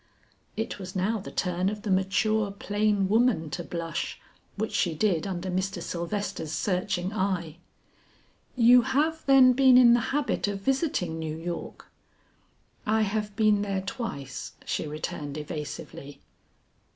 [0.57, 4.19] It was now the turn of the mature plain woman to blush,
[4.57, 5.79] which she did under Mr.
[5.79, 7.57] Sylvester's searching eye.
[8.55, 11.85] "You have then been in the habit of visiting New York?"
[12.83, 16.19] "I have been there twice," she returned evasively.